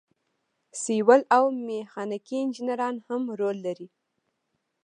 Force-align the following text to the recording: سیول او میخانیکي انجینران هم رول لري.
سیول 0.81 1.21
او 1.37 1.43
میخانیکي 1.65 2.35
انجینران 2.43 2.95
هم 3.07 3.21
رول 3.39 3.57
لري. 3.65 3.87